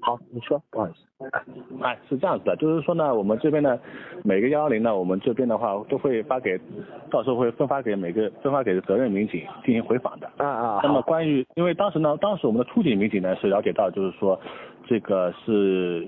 [0.00, 1.30] 好，你说，不好意思。
[1.80, 3.78] 哎，是这样子的，就是说呢，我们这边呢，
[4.24, 6.58] 每个幺幺零呢，我们这边的话都会发给，
[7.08, 10.28] 到时候会分发给每个分发给责任民警进行回访的。
[10.38, 10.80] 啊啊。
[10.82, 14.36] 那么关于，因为当时呢，当时我们的出警民警呢是了解到，就是说
[14.88, 16.04] 这个是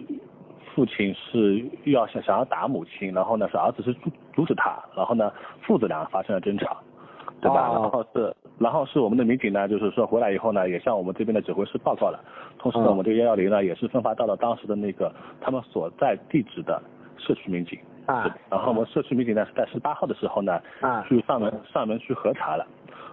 [0.75, 5.33] 父亲是要想想要打母亲，然后呢是儿子是阻阻止他，然后呢
[5.63, 6.79] 父子俩发生了争吵，
[7.41, 7.71] 对吧？
[7.73, 8.35] 然后是。
[8.57, 12.21] 然后是我们的民警呢，就是说回来以后呢，也向我们这边的指挥室报告了。
[12.57, 16.81] 同时呢，我们这个幺幺零呢，也是分发到了当时的那个他们所在地址的
[17.19, 17.77] 社区民警。
[18.07, 18.33] 啊。
[18.49, 22.65] 然后我们社区民警呢是在十八号的时候呢，啊，去上门上门去核查了。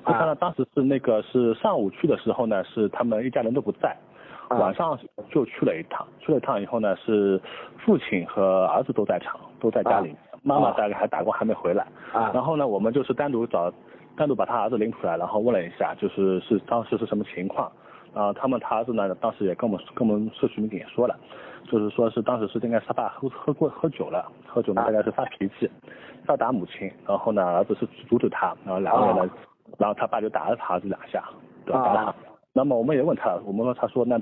[0.04, 3.98] 核查了，当时是那个是上午去的时候呢，是他们一家人都不在。
[4.52, 5.00] 晚上
[5.32, 7.42] 就去了一趟，去了一趟以后呢，是
[7.78, 10.16] 父亲和儿子都在场，都在家里。
[10.44, 11.88] 妈妈大概还打工还没回来。
[12.14, 12.30] 啊。
[12.34, 13.74] 然后呢，我们就是单独找。
[14.16, 17.72] 单独把他儿子领出来，然后问了一下，就是是当时是什么情况，
[18.14, 21.16] 啊，他们他儿子呢，当时也跟我们跟我们社区民警也说了，
[21.70, 25.70] 就是说是当时是应该是他爸喝喝过喝酒了，喝酒呢大概是发脾气，
[26.28, 29.30] 要打母亲，然后呢儿子是阻止他，然后两个人呢，
[29.78, 31.24] 然后他爸就打了他儿子两下，
[31.66, 31.84] 对吧？
[31.84, 32.16] 打了他。
[32.54, 34.20] 那么我们也问他，我们说他说那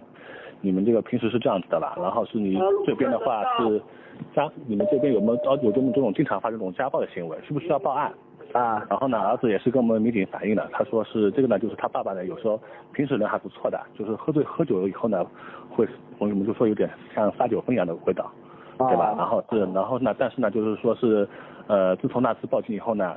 [0.62, 1.98] 你们这个平时是这样子的吧？
[1.98, 3.82] 然后是你这边的话是
[4.36, 7.38] 家，你们这边有没有有这种这种经常发生这种家暴的行为？
[7.42, 8.14] 需不需要报案？
[8.54, 12.60] 啊，然后呢，儿子也是跟我们民警反映了，他说是这个呢，就是他爸爸呢，有时候
[12.94, 15.24] 平时人还不错的，就是喝醉喝酒了以后呢，
[15.70, 18.32] 会我们就说有点像撒酒疯一样的味道，
[18.78, 19.14] 对吧？
[19.16, 21.28] 然后是，然后呢，但是呢，就是说是，
[21.68, 23.16] 呃，自从那次报警以后呢，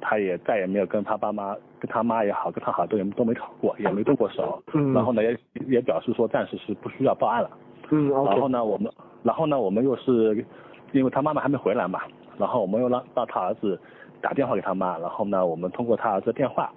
[0.00, 4.60] 他也再也没有跟他爸妈，跟他妈也好，跟他好都也都没吵过，也没动过手。
[4.74, 4.92] 嗯。
[4.92, 7.50] 然后呢，也也表示说暂时是不需要报案了。
[7.90, 8.10] 嗯。
[8.10, 8.90] 然后呢，我们，
[9.22, 10.44] 然后呢，我们又是，
[10.90, 12.00] 因为他妈妈还没回来嘛，
[12.36, 13.78] 然后我们又让让他儿子。
[14.20, 16.72] 打电话给他妈，然后呢，我们通过他儿子的电话，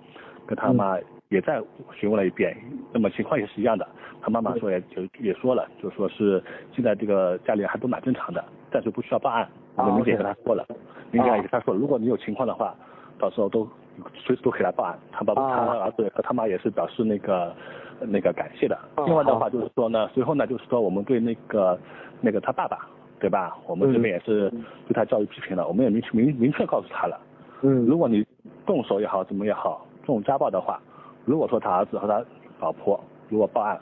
[0.46, 0.98] 跟他妈
[1.30, 1.62] 也再
[1.96, 2.56] 询问了一遍，
[2.92, 3.88] 那么情况也是一样的。
[4.22, 9.48] 他妈妈说也就也说了，就说是现在这个家里还都蛮正常的，暂时不需要报案。
[9.76, 10.66] 我们民警跟他说了，
[11.12, 12.76] 民警也跟他说，如果你有情况的话，
[13.18, 13.66] 到时候都
[14.14, 15.00] 随时都可以来报案。
[15.12, 17.56] 他爸爸、他儿子和他妈也是表示那个
[18.02, 18.78] 那个感谢的。
[19.06, 21.80] 另外的话就是说呢，随后呢就是说我们对那个
[22.20, 22.90] 那个他爸爸，
[23.20, 23.58] 对吧？
[23.66, 24.50] 我们这边也是
[24.86, 27.18] 对他教育批评了，我们也明明明确告诉他了。
[27.62, 28.26] 嗯，如果你
[28.66, 30.80] 动手也好，怎么也好，这种家暴的话，
[31.26, 32.24] 如果说他儿子和他
[32.60, 33.78] 老婆如果报案，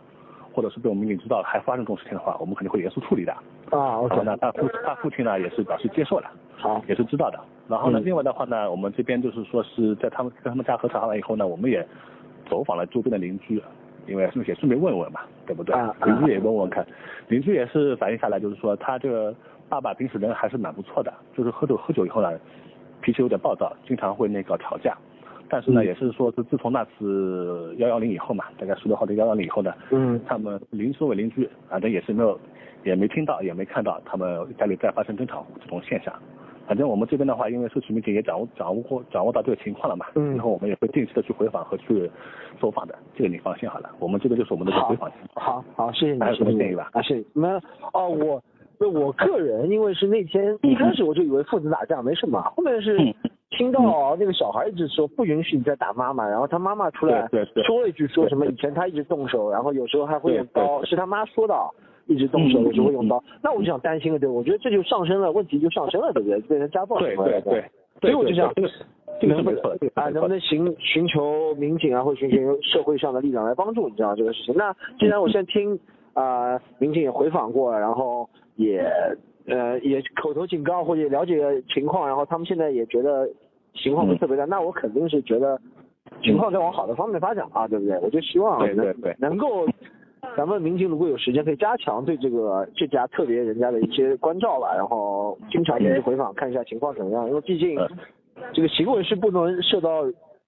[0.54, 3.32] 或者是被我们民警知道还发生这种事情的话，我们肯定会严肃处理的。
[3.70, 4.20] 啊，OK。
[4.24, 7.40] 那他父他父亲呢也是表示接受了，好，也是知道的。
[7.68, 11.86] 然后呢，另外的话呢，我们这边就是说是在他们跟他们家核查完以后呢，我们也
[12.50, 13.62] 走访了周边的邻居，
[14.08, 15.76] 因为顺便顺便问问嘛，对不对？
[16.04, 16.84] 邻居也问问看，
[17.28, 19.36] 邻居也是反映下来，就是说他这个
[19.70, 22.32] 爸爸平时人还是蛮不错的，就是喝酒喝酒以后呢。
[23.08, 24.94] 脾气有点暴躁，经常会那个吵架，
[25.48, 32.38] 但是呢，也是说是自从那次幺幺零以后嘛，大概十六号的幺幺零以后呢，嗯，他们邻周围邻居反正也是没有，
[32.84, 36.14] 也没听到，也没看到他们家里再发生争吵这种现象。
[36.68, 42.12] 反正我们这边的话，因为社区民警也掌握掌握过掌握到这个情况了嘛，嗯，然后我们也会定期的去回访和去
[42.60, 45.10] 走访的，这个你放心好了，我们这个就是我们的回访。
[45.34, 46.90] 好，好，谢谢你，还有什么建议吧？
[46.92, 47.26] 啊，谢谢。
[47.32, 47.56] 没有，
[47.94, 48.44] 哦，我。
[48.80, 52.98] 就我个人，因为是那天一开始我就以为父子打架没什么，后面是
[53.52, 57.28] 听到那个小孩一直说不允许你再打妈妈，然后他妈妈出来
[57.66, 61.56] 说了一句说什么以前他一直动手，然后有时候还会用刀，是他妈说的，
[62.06, 66.40] 一直动手有时候会用刀，那我就想担心了，对我觉得这就上升了，问题就上升了，对不对？
[66.42, 67.64] 变成家暴什么的，对，
[68.02, 68.54] 所以我就想，
[69.22, 69.60] 能不能
[69.96, 74.54] 啊，能不能寻寻求民警啊，或寻求社会上的力量来帮助，你知道这个事情？
[74.56, 75.80] 那既然我现在听
[76.14, 78.30] 啊，民警也回访过了，然后。
[78.58, 78.86] 也
[79.48, 81.42] 呃也口头警告或者了解
[81.74, 83.28] 情况，然后他们现在也觉得
[83.74, 85.58] 情况不是特别大，那我肯定是觉得
[86.22, 87.98] 情况在往好的方面发展啊，对不对？
[88.00, 89.66] 我就希望能能够
[90.36, 97.78] 咱们民警如果有时间可以加强对这个这家特别人家的一些关照吧，然后经常去回访看一下情况怎么样，因为毕竟
[98.54, 100.04] 这个行为是不能受到。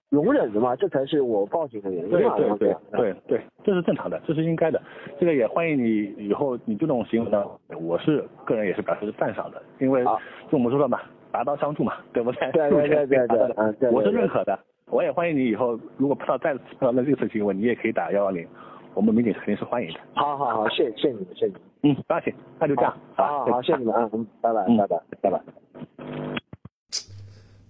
[0.10, 2.10] 容忍的嘛，这才是我报警的原因。
[2.10, 4.82] 对对对对对，这是正常的，这是应该的。
[5.20, 7.46] 这个也欢迎你以后你这种行为呢，
[7.80, 11.00] 我是个人也是表示赞赏的，因为就我们说了嘛，
[11.32, 12.52] 拔刀相助嘛，对不对？
[12.52, 14.58] 对对对对对， 嗯，我是认可的。
[14.92, 18.48] 我也欢迎你以后如果碰到再次碰到那类似行为，你也可以打幺幺零，
[18.96, 20.00] 我们民警肯定是欢迎的。
[20.16, 21.62] 好好好，谢谢谢谢你们，谢谢你们。
[21.84, 22.98] 嗯，不要紧，那就这样。
[23.14, 25.42] 好，好，谢谢你们啊，嗯，拜拜，拜拜，拜拜。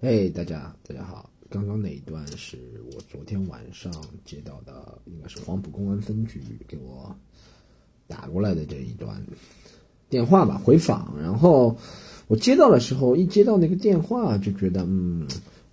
[0.01, 0.55] 哎，大家
[0.87, 1.29] 大家好。
[1.49, 2.59] 刚刚那一段是
[2.93, 3.91] 我昨天晚上
[4.23, 7.13] 接到的，应该是黄埔公安分局给我
[8.07, 9.19] 打过来的这一段
[10.09, 11.11] 电话吧，回访。
[11.19, 11.75] 然后
[12.27, 15.27] 我接到的时候，一接到那个电话就觉得，嗯，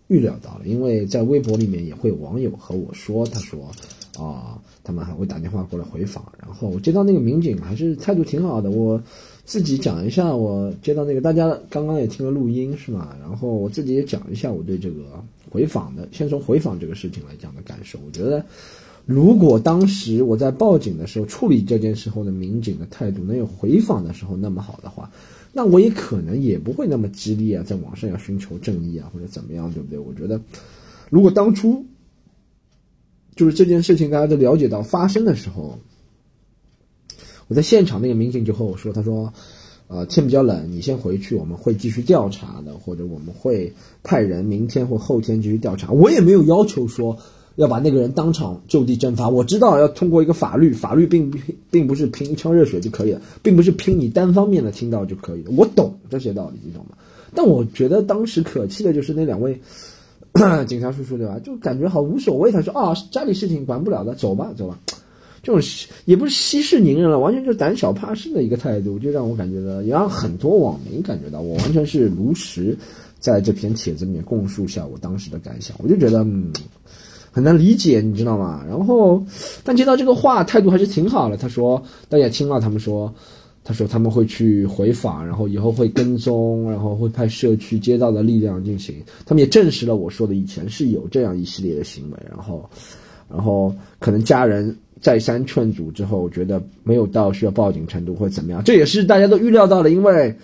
[0.09, 3.71] 预料到了，因为在微博里面也会有网友和我说，他说，
[4.19, 6.33] 啊，他们还会打电话过来回访。
[6.41, 8.99] 然后我接到那个民警还是态度挺好的，我
[9.45, 13.15] 自己讲一下我接到那个大家刚刚也听了录音是吗？
[13.21, 15.23] 然后我自己也讲一下我对这个
[15.57, 17.99] 回访的，先从回访这个事情来讲的感受。
[18.05, 18.45] 我觉得，
[19.07, 25.11] 如果当时我在报警的时候处理这件事后的民警的态度能有回访的时候那么好的话。
[25.55, 29.99] 那我也可能也不会那么激烈啊，在网上要寻求正义啊，或者怎么样，对不对？
[29.99, 30.39] 我觉得，
[31.09, 31.87] 如果当初
[33.35, 35.79] 就是这件事情大家都了解到发生的时候，
[37.49, 39.33] 我在现场那个民警就和我说，他说，
[39.89, 43.73] 呃，天比较冷，你先回去，我们会继续调查的，或者我们会
[44.03, 45.93] 派人明天或后天继续调查。
[45.93, 47.19] 我也没有要求说。
[47.57, 51.33] 要把那个人当场就地正法，我知道要通过一个法律，法律并
[51.71, 55.51] 并不是拼一腔热血就可以了，并不是拼你单方面的听到就可以了。
[55.57, 56.99] 我懂这些道理，你懂吗？
[57.35, 59.59] 但我觉得当时可气的就是那两位
[60.69, 61.39] 警察叔叔，对吧？
[61.43, 62.53] 就感觉好无所谓。
[62.53, 64.79] 他说啊，家里事情管不了的，走吧，走吧。
[65.47, 65.63] 这种
[66.07, 72.77] 也不是息事宁人了，完全就是胆小怕事的一个态度，就让我感觉到，也让很多网民感觉到，我完全是如实
[73.21, 75.77] 在这篇帖子里面供述下我当时的感想。
[75.81, 76.53] 我就觉得，嗯。
[77.31, 78.65] 很难理解，你知道吗？
[78.67, 79.23] 然后，
[79.63, 81.37] 但接到这个话，态度还是挺好的。
[81.37, 83.15] 他说，大家听了，他们说，
[83.63, 89.03] 他说他们会去回访，然后以后会跟踪，然后会派社区、街道的力量进行。
[89.27, 92.17] 他们也证实了我说的以前是有这样一系列的行为。
[92.27, 92.67] 然后，
[93.29, 99.91] 然后可能家人再三劝阻之后，觉得没有到需要报警程度或怎么样，这也是大家都预料到的。
[99.91, 100.35] 因为，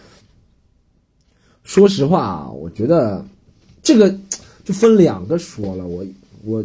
[1.63, 3.25] 说实话，我觉得
[3.83, 4.15] 这个
[4.65, 6.05] 就分两个说了，我
[6.45, 6.65] 我。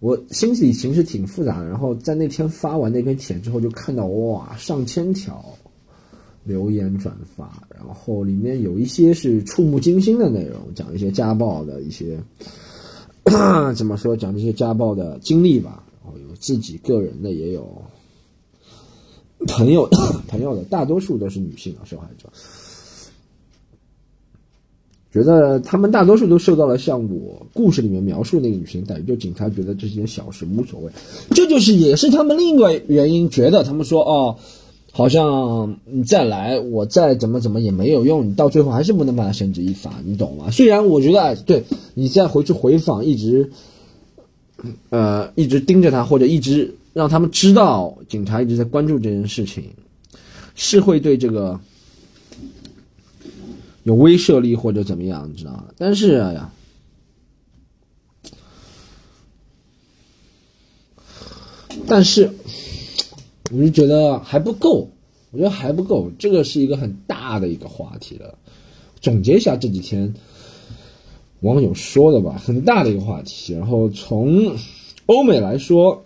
[0.00, 5.44] 我心里其实挺复杂的，然后在那天发完那篇帖之后，就看到哇上千条
[6.44, 12.16] 留言转发，然后里面有一些是触目惊心的内容，讲一些家暴的一些
[13.74, 17.82] 怎么说，讲这些家暴的经历吧，然后有自己个人的，也有
[19.46, 19.88] 朋友
[20.28, 22.28] 朋友的，大多数都是女性啊受害者。
[25.10, 30.92] 觉得他们大多数都受到了像我故事里面描述那个女性待遇，就警察觉得这些小事无所谓，
[31.30, 34.36] 这就是也是他们另一个原因，觉得他们说哦，
[34.92, 40.50] 好像你再来，我再怎么怎么也没有用，你到最后还是不能把他绳之以法，你懂吗？
[40.50, 41.64] 虽然我觉得对
[41.94, 43.50] 你再回去回访，一直，
[44.90, 49.64] 呃，一直盯着他，或者一直让他们知道警察一直在关注这件事情，
[50.54, 51.60] 是会对这个。
[53.84, 55.64] 有威慑力或者怎么样，你知道吗？
[55.78, 56.52] 但是呀，
[61.86, 62.30] 但是
[63.52, 64.88] 我就觉得还不够，
[65.30, 66.10] 我觉得还不够。
[66.18, 68.36] 这个是一个很大的一个话题了。
[69.00, 70.12] 总结一下这几天
[71.40, 73.54] 网友说的吧，很大的一个话题。
[73.54, 74.56] 然后从
[75.06, 76.04] 欧美来说，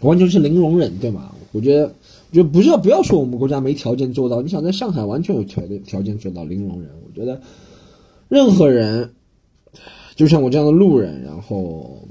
[0.00, 1.34] 完全是零容忍，对吗？
[1.52, 1.92] 我觉得。
[2.32, 6.90] 就不是不要说我们国家没条件做到，你想在上海完全有条件条件做到零容忍。
[7.04, 7.38] 我觉得
[8.30, 9.12] 任何人，
[10.16, 12.08] 就像我这样的路人，然后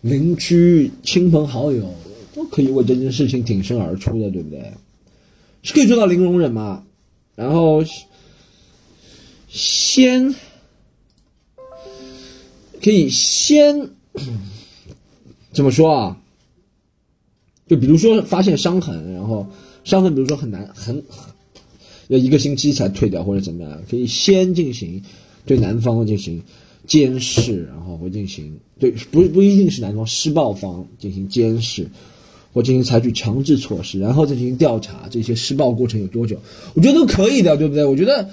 [0.00, 1.84] 邻居、亲朋好友
[2.34, 4.72] 都可以为这件事情挺身而出的，对不对？
[5.62, 6.84] 是可以做到零容忍嘛？
[7.36, 7.82] 然后
[9.48, 10.34] 先
[12.82, 13.90] 可以先
[15.52, 16.20] 怎么说啊？
[17.66, 19.46] 就比如说发现伤痕，然后
[19.84, 21.02] 伤痕比如说很难很
[22.08, 25.02] 要一个星期才退掉或者怎么样，可以先进行
[25.46, 26.42] 对男方进行
[26.86, 31.88] 监视，然后会进行对不不一定是男方施暴方进行监视，
[32.54, 36.40] 或进行采取强制措施，然后再进行调查这些施暴过程有多久，
[36.72, 37.84] 我觉得都可以的，对不对？
[37.84, 38.30] 我觉得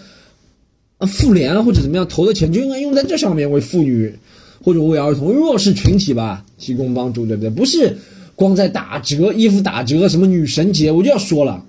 [1.00, 4.16] 啊妇联或者怎么样投的钱就应该用在这上面，为妇女
[4.64, 7.50] 或者为儿童弱势群体吧提供帮助，对不对？
[7.50, 7.98] 不是。
[8.34, 11.64] 光在打折，衣服打折，什么女神节，我就要说了，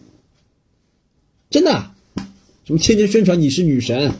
[1.50, 1.70] 真的，
[2.64, 4.10] 什么天天宣传你是女神，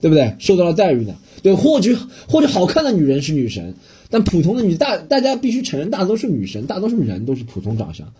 [0.00, 0.34] 对不对？
[0.40, 1.14] 受到了待遇呢？
[1.40, 3.74] 对，或者或者好看的女人是女神，
[4.10, 8.12] 但普通的女大大家必须承认，大多数女神，大多数人都是普通长相，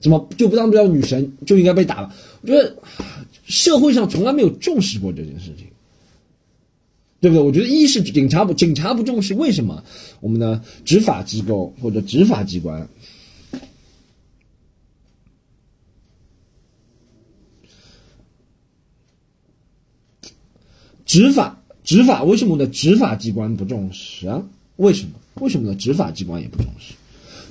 [0.00, 2.14] 怎么就不当不了女神就应该被打了？
[2.42, 2.76] 我觉得
[3.44, 5.66] 社会上从来没有重视过这件事情，
[7.20, 7.44] 对不对？
[7.44, 9.82] 我觉得一是警察不警察不重视，为什么
[10.20, 12.88] 我们的执法机构或者执法机关？
[21.04, 22.72] 执法，执法，为什么我们的？
[22.72, 24.42] 执法机关不重视啊？
[24.76, 25.12] 为什么？
[25.40, 25.74] 为什么呢？
[25.76, 26.94] 执法机关也不重视，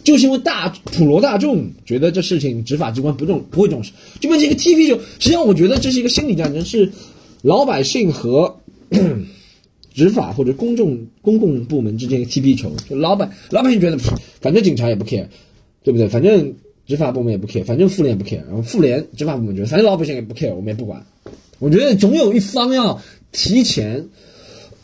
[0.03, 4.95] 就是因为大普罗大众觉得这事情执法机关不重不会重视，就变成一个 TP 就。
[5.19, 6.91] 实际上，我觉得这是一个心理战争，是
[7.41, 8.55] 老百姓和
[9.93, 13.97] 执法或者公众公共部门之间的踢皮球，就老百老百姓觉得，
[14.39, 15.25] 反正警察也不 care，
[15.83, 16.07] 对不对？
[16.07, 16.53] 反正
[16.87, 21.05] 执法部门也不 care，反正妇联也不 care，然后妇联执法部门觉得，反正老百姓也不 care，我们也不管。
[21.59, 24.07] 我觉得总有一方要提前，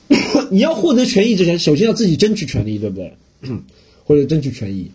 [0.52, 3.14] 你要获得权益之前，首先要自己争取权利，对不对？
[4.06, 4.90] 或者争取权益。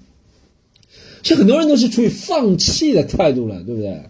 [1.22, 4.02] 其实很多人都是处于放弃的态度了，对不对？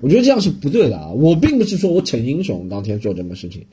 [0.00, 1.08] 我觉得这样是不对的啊！
[1.08, 3.64] 我并不是说我逞英雄当天做这么事情，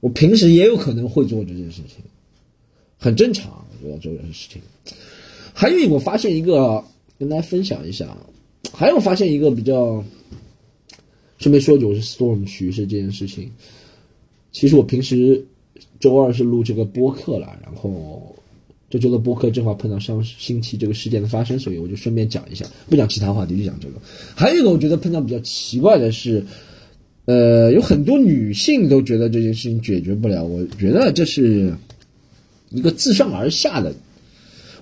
[0.00, 2.04] 我平时也有可能会做这件事情，
[2.98, 3.64] 很正常。
[3.82, 4.60] 我觉得做这件事情。
[5.54, 6.84] 还有一个，我发现一个
[7.18, 8.14] 跟大家分享一下，
[8.70, 10.04] 还有发现一个比较，
[11.38, 13.50] 顺便说一句，我是 Storm 徐是这件事情。
[14.52, 15.42] 其实我平时
[16.00, 18.34] 周二是录这个播客了，然后。
[18.92, 23.94] 这周的播客正好碰到上星期这个事件的发生，所以我就顺便讲一下，不讲其他话题，就讲这个。
[24.34, 26.44] 还有一个我觉得碰到比较奇怪的是，
[27.26, 31.72] 呃，有很多女性都觉得这件事情解决不了，我觉得这是
[32.70, 33.94] 一个自上而下的。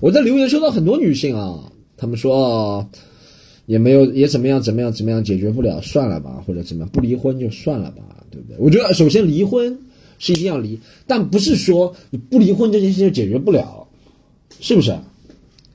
[0.00, 2.88] 我在留言收到很多女性啊，她们说
[3.66, 8.56] 也没有也怎么样怎么样怎么样解决不了，算了吧，或者怎么样不离婚就算了吧，对不对？
[8.58, 9.78] 我觉得首先离婚
[10.18, 13.86] 是一定要离，但不是说你不离婚这件事情解决不了。
[14.60, 14.98] 是不是？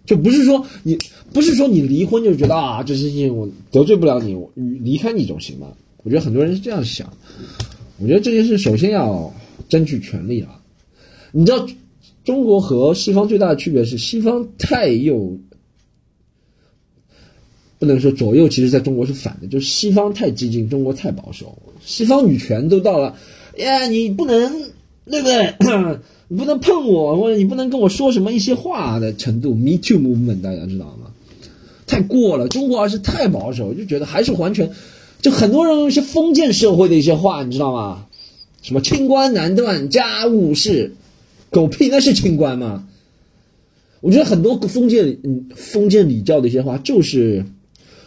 [0.06, 0.98] 就不是说你
[1.32, 5.68] 不是说你离婚就觉得啊，这些事情我得罪不了你，我离开你总行吗？
[6.04, 7.14] 我觉得很多人是这样想。
[8.00, 9.34] 我觉得这件事首先要
[9.70, 10.60] 争取权利啊。
[11.32, 11.66] 你知道，
[12.26, 15.38] 中国和西方最大的区别是，西方太右，
[17.80, 21.58] 不能说左右，其实在中国是反的，就是西方太激进，中国太保守。
[21.86, 23.16] 西方女权都到了，
[23.58, 24.72] 呀，你不能，
[25.10, 25.54] 对不对？
[26.30, 29.54] 你不能碰我，或者你不能跟我说什么一些话的程度。
[29.54, 31.12] Me too movement，大家知道吗？
[31.86, 34.72] 太过了，中国还是太保守，就觉得还是完全，
[35.22, 38.08] 就很多人用一些封建社会的一些话，你知道吗？
[38.64, 40.96] 什么清官难断家务事，
[41.52, 42.88] 狗屁，那是清官吗？
[44.00, 47.46] 我觉得很多封建嗯封建礼教的一些话，就是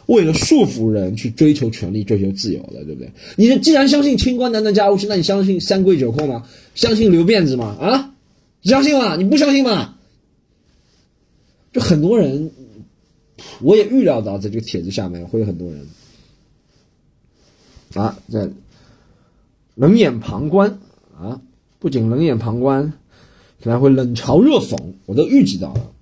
[0.06, 3.10] 为了束缚人去追求权利、追求自由的，对不对？
[3.36, 6.46] 你既然相信清官难断家务事，那你相信三跪九叩吗？
[6.75, 7.76] 相信留辫子吗？
[7.80, 8.14] 啊，
[8.62, 9.16] 相信吗？
[9.16, 9.94] 你不相信吗？
[11.72, 12.50] 就很多人，
[13.60, 15.86] 我也预料到，在这个帖子下面会有很多人
[17.94, 18.48] 啊，在
[19.75, 20.78] 冷眼旁观
[21.18, 21.40] 啊，
[21.78, 22.92] 不仅冷眼旁观，
[23.62, 25.92] 可能会冷嘲热讽，我都预计到了。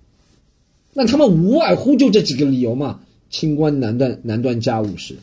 [0.92, 3.00] 那他们无外乎就这几个理由嘛：
[3.34, 5.16] 清官难断难断家务事。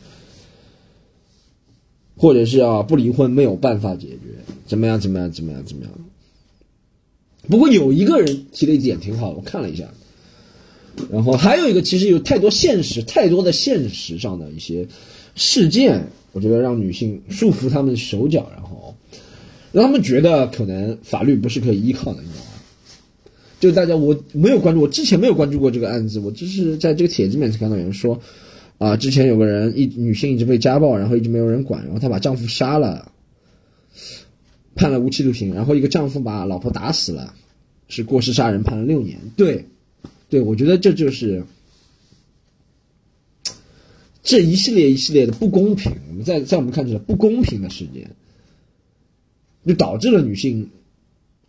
[2.14, 4.18] 或者是啊，不离婚没有办法解决，
[4.66, 5.00] 怎么样？
[5.00, 5.32] 怎么样？
[5.32, 5.64] 怎么样？
[5.64, 5.92] 怎么样？
[7.48, 9.88] 不过有一个人提了一点挺好的，我看了一下。
[11.10, 14.86] 然后还有一个，其实有太多现实、太多的现实上的一些
[15.34, 18.94] 事件，我觉得让女性束缚她们手脚，然后
[19.72, 22.51] 让他们觉得可能法律不是可以依靠的，你知道吗？
[23.62, 28.20] 就大家我没有关注，我之前没有关注过这个案子，我只是在这个帖子里面看到有人说。
[28.78, 33.12] 啊，之前有个人一女性一直被家暴，然后一直没有人管，然后她把丈夫杀了，
[34.74, 37.32] 判了无期徒刑，然后一个丈夫把老婆打死了，
[37.86, 39.20] 是过失杀人，判了六年。
[39.36, 39.66] 对，
[40.28, 41.44] 对，我觉得这就是
[44.24, 48.10] 这一系列一系列的不公平，我们在在我们看起来不公平的事件，
[49.64, 50.68] 就导致了女性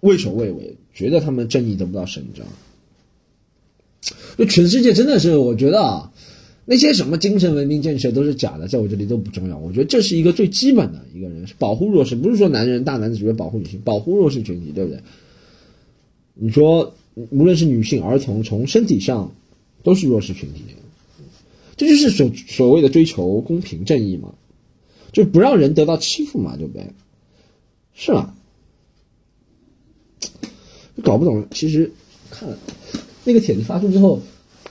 [0.03, 2.45] 畏首畏尾，觉得他们正义得不到伸张。
[4.37, 6.11] 就全世界真的是，我觉得啊。
[6.65, 9.57] 那些什么精神文明建设都是假的，在我这里都不重要。
[9.57, 15.01] 我觉得这是一个最基本的一个人，是保护弱势，不是说男人大男子主义保护女性，保护弱势群体，对不对？
[16.35, 16.95] 你说
[17.31, 19.29] 无论是女性、儿童，从身体上
[19.83, 20.61] 都是弱势群体，
[21.75, 24.33] 这就是所所谓的追求公平正义嘛，
[25.11, 26.87] 就不让人得到欺负嘛，对不对？
[27.93, 28.13] 是
[31.01, 31.45] 搞不懂。
[31.51, 31.89] 其实
[32.29, 32.47] 看
[33.23, 34.21] 那个帖子发出之后。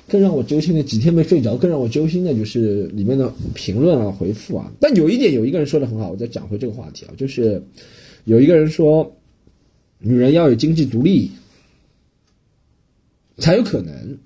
[0.09, 4.71] 更让我揪心的几天没睡着，更让我揪心的就是里面的评论啊、回复啊。
[4.79, 7.63] 但有一点，有一个人说的很好，我再讲回这个话题啊，就是
[8.25, 9.11] 有一个人说，
[10.01, 11.31] 女人要有经济独立，
[13.39, 14.19] 才有可能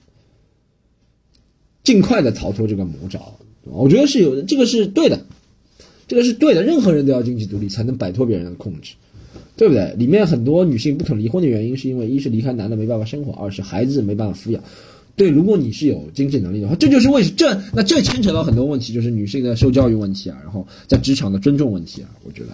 [1.85, 3.33] 尽快的逃脱这个魔爪。
[3.63, 5.25] 我觉得是有的，这个是对的，
[6.09, 6.65] 这个是对的。
[6.65, 8.95] 任何人都要经济独立，才能摆脱别人的控制，
[9.57, 9.95] 对不对？
[9.97, 14.63] 里面很多女性不肯离婚的原因，是因为一是离开男的没办法生活，二是孩子没办法抚养。
[15.17, 22.49] 对，如果你是有经济能力的话，这就是为这那这牵扯到很多问题，就是女性的受教育问题啊，然后在职场的尊重问题啊，我觉得，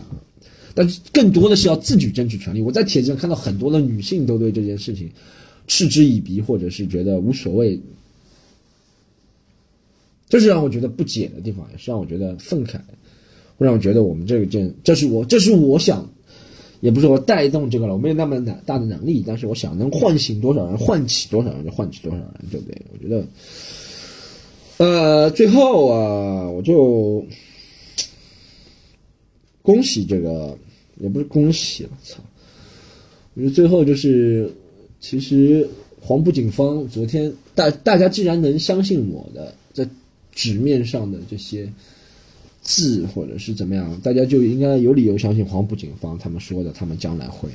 [0.72, 2.60] 但是更多的是要自己争取权利。
[2.60, 5.10] 我在帖子上看到很多的女性都对这件事情
[5.66, 7.80] 嗤之以鼻，或者是觉得无所谓，
[10.28, 12.76] 这是让我觉得不解的地方，也是让我觉得愤慨，
[13.56, 16.08] 会让我觉得我们这个件，这是我这是我想
[16.82, 22.82] 也不是说带动这个了，我没有那么大大的能力，但是我想能唤醒多少人，唤起多少人就唤起多少人，对不对？
[22.92, 23.24] 我觉得，
[24.78, 27.24] 呃，最后啊，我就
[29.62, 30.58] 恭喜这个，
[30.98, 32.18] 也不是恭喜了，操！
[33.34, 34.52] 我觉得最后就是，
[34.98, 35.66] 其实
[36.00, 39.88] 黄埔警方昨天大大家既然能相信我的在
[40.32, 41.72] 纸面上的这些
[42.62, 47.48] 字或者是怎么样，大家就应该有理由相信黄埔警方他们说的，他们将来会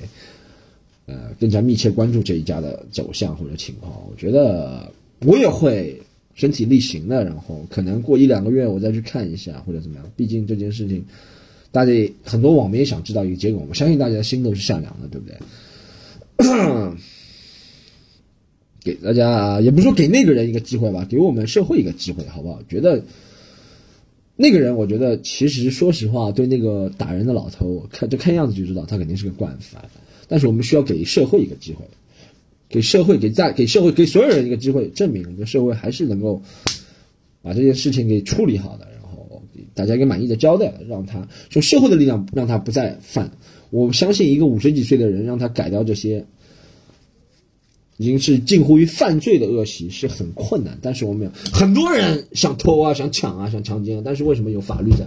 [1.06, 3.92] 呃更加密切关注这一家的走向或者情况。
[4.10, 6.00] 我觉得我也会
[6.36, 10.06] 身体力行的，然后可能过一两个月我再去看一下或者怎么样。
[10.16, 11.04] 毕竟这件事情，
[11.72, 11.92] 大家
[12.24, 15.38] 很多网民也想知道一个结果，我相信大家心都是善良的，对不对？
[18.84, 22.62] 给大家也不是说给那个人一个机会吧，给我们社会一个机会，好不好？
[22.70, 23.04] 觉得
[24.40, 29.84] 那个人，我觉得其实说实话，对那个打人的老头，看就看样子就知道他肯定是个惯犯。
[30.28, 31.84] 但是我们需要给社会一个机会，
[32.70, 36.40] 给社会给大给社会给所有人一个机会，证明我们社会还是能够
[37.42, 43.32] 把这件事情给处理好的，然后给大家一个满意的交代，让他用社会的力量让他不再犯。
[43.72, 46.24] 我相信一个五十几岁的人，让他改掉这些
[47.98, 50.78] 已经是近乎于犯罪的恶习是很困难。
[50.82, 55.06] 但是我们有很多人想偷啊、想抢啊、想强奸啊，但是为什么有法律在？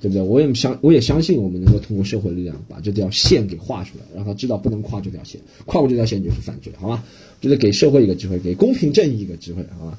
[0.00, 0.20] 对不对？
[0.20, 7.04] 我也相我也相信我们能够通过社会力量把这条线给画出来，让他知道不能跨这条线，跨过这条线就是犯罪，好吗？
[7.40, 9.98] 就是给社会一个机会，给公平正义一个机会，好吗？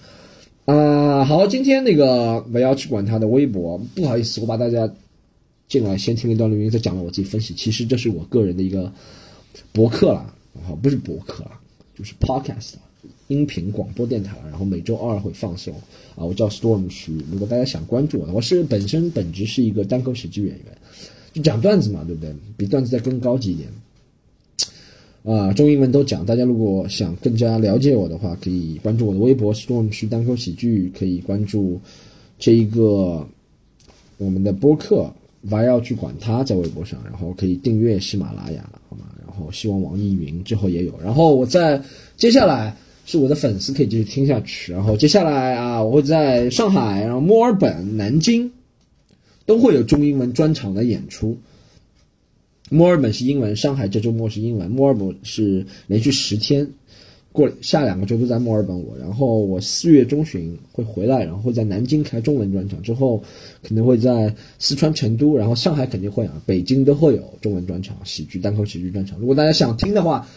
[0.66, 4.94] 啊、好，今天那个不要去管他的微博，不好意思，我把大家
[5.70, 7.54] 进来先听一段录音，再讲了我自己分析。
[7.54, 8.92] 其实这是我个人的一个
[9.72, 10.36] 博客啦，
[10.68, 11.62] 好，不是博客啦，
[11.98, 12.74] 就是 podcast
[13.28, 15.74] 音频广播电台，然后每周二会放送
[16.16, 16.24] 啊。
[16.24, 20.78] 我叫 Storm 徐，如果大家想关注我的，我是本身本职是一个单口喜剧演员，
[21.34, 22.34] 就讲段子嘛，对不对？
[22.58, 23.70] 比段子再更高级一点。
[25.24, 26.26] 啊，中英文都讲。
[26.26, 31.80] 大家如果想更加了解我的话，可以关注我的微博 Storm 徐单口喜剧，可以关注
[32.38, 33.26] 这一个
[34.18, 35.14] 我们的播客，
[35.50, 39.06] 还要去管他在微博上，然后可以订阅喜马拉雅，好吗？
[39.26, 40.94] 然后希望网易云之后也有。
[41.04, 41.82] 然后我在
[42.18, 42.76] 接下来
[43.06, 44.72] 是我的粉丝可以继续听下去。
[44.72, 48.52] 然后接下来啊，我会在上海、然后墨尔本、南京
[49.46, 51.38] 都会有中英文专场的演出。
[52.70, 56.68] 墨尔本是英文，上海这周末是英文，墨尔本是连续十天，
[57.34, 63.22] 过下两个周都在墨尔本我，然后我四月中旬会回来，然后会在南京开中文专场，之后
[63.62, 69.20] 可能会在四川成都，然后上海肯定会啊，北京都会有中文专场，喜剧单口喜剧专场。
[69.20, 70.28] 如果大家想听的话，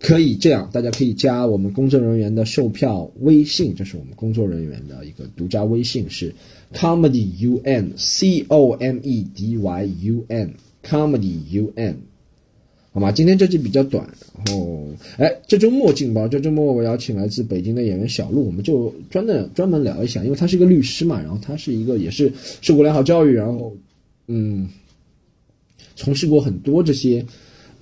[0.00, 6.34] 可以这样，大家可以加我们工作人员的售票微信，这是我们工作人员的一个独家微信，是
[6.72, 7.26] comedy
[7.64, 11.96] un c o m e d y u n comedy u n，
[12.94, 13.10] 好吗？
[13.10, 14.08] 今天这集比较短，
[14.46, 23.76] 然后哎，这周末劲爆，这周末我邀请来自北京的演员小鹿，我们就专的专门聊一下，因为他是一个律师嘛，然后他是一个也是受过良好教育，然后
[24.28, 24.68] 嗯，
[25.96, 27.26] 从事过很多这些。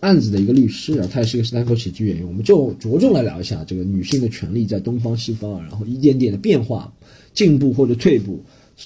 [0.01, 6.93] 案子的一个律师，然后他也是一个单口喜剧演员，我们就着重来聊一下这个女性的权利在东方西方啊，然后一点点的变化、
[7.33, 8.41] 进步或者退步，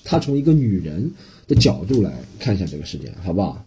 [0.05, 1.11] 他从一个女人
[1.49, 3.65] 的角度来看一下这个事件，好不好？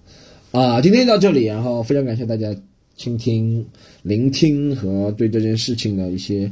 [0.52, 2.56] 啊，今天到这里，然后非常感谢大家
[2.96, 3.66] 倾听、
[4.02, 6.52] 聆听和对这件事情的一些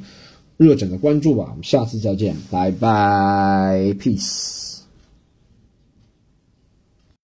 [0.57, 4.66] 热忱的关注吧，我们下次再见，拜拜，peace。